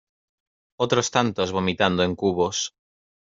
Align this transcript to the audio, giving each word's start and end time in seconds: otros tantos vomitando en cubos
otros 0.79 1.11
tantos 1.11 1.51
vomitando 1.51 2.01
en 2.01 2.15
cubos 2.15 2.73